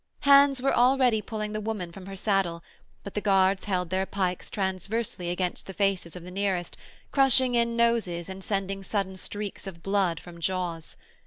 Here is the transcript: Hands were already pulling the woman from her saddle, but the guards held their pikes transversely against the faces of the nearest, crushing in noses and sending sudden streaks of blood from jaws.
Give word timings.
Hands 0.21 0.59
were 0.59 0.73
already 0.73 1.21
pulling 1.21 1.53
the 1.53 1.61
woman 1.61 1.91
from 1.91 2.07
her 2.07 2.15
saddle, 2.15 2.63
but 3.03 3.13
the 3.13 3.21
guards 3.21 3.65
held 3.65 3.91
their 3.91 4.07
pikes 4.07 4.49
transversely 4.49 5.29
against 5.29 5.67
the 5.67 5.75
faces 5.75 6.15
of 6.15 6.23
the 6.23 6.31
nearest, 6.31 6.75
crushing 7.11 7.53
in 7.53 7.75
noses 7.75 8.27
and 8.27 8.43
sending 8.43 8.81
sudden 8.81 9.15
streaks 9.15 9.67
of 9.67 9.83
blood 9.83 10.19
from 10.19 10.39
jaws. 10.39 10.95